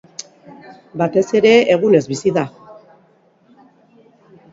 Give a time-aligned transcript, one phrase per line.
[1.01, 2.45] Batez ere egunez bizi da.